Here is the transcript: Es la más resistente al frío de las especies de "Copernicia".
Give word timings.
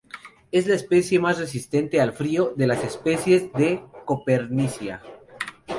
Es 0.51 0.65
la 0.65 0.77
más 1.21 1.37
resistente 1.37 2.01
al 2.01 2.13
frío 2.13 2.55
de 2.57 2.65
las 2.65 2.83
especies 2.83 3.53
de 3.53 3.83
"Copernicia". 4.03 4.99